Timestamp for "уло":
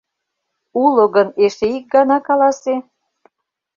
0.83-1.03